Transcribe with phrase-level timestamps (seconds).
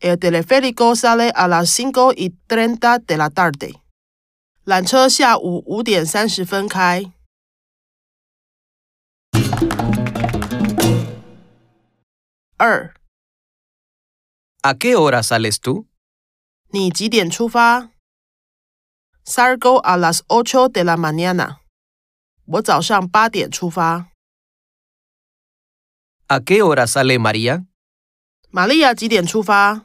[0.00, 3.80] ？El teleférico sale a las cinco y treinta de la tarde。
[4.66, 7.12] 缆车下午五点三十分开。
[12.56, 12.94] 二，
[14.62, 15.86] ¿A qué hora sales tú?
[16.70, 17.90] 你几点出发？
[19.26, 21.60] Salgo a las ocho de la mañana。
[22.46, 24.08] 我早上八点出发。
[26.28, 27.66] ¿A qué hora sale María?
[28.50, 29.84] 玛利亚几点出发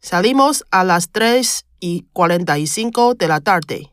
[0.00, 3.90] ？Salimos a las tres y cuarenta y cinco de la tarde。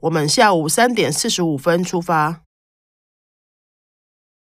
[0.00, 2.41] 我们下午三点四十五分出发。